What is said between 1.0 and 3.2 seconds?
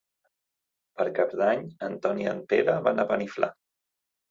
Cap d'Any en Ton i en Pere van a